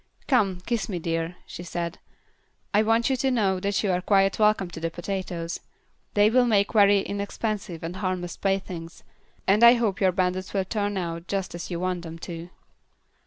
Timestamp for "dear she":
0.97-1.61